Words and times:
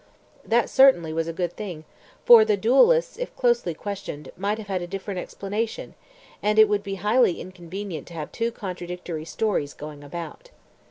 That 0.43 0.67
certainly 0.67 1.13
was 1.13 1.27
a 1.27 1.31
good 1.31 1.53
thing, 1.53 1.83
for 2.25 2.43
the 2.43 2.57
duellists 2.57 3.19
if 3.19 3.35
closely 3.35 3.75
questioned 3.75 4.31
might 4.35 4.57
have 4.57 4.81
a 4.81 4.87
different 4.87 5.19
explanation, 5.19 5.93
and 6.41 6.57
it 6.57 6.67
would 6.67 6.81
be 6.81 6.95
highly 6.95 7.39
inconvenient 7.39 8.07
to 8.07 8.15
have 8.15 8.31
two 8.31 8.51
contradictory 8.51 9.25
stories 9.25 9.75
going 9.75 10.03
about. 10.03 10.49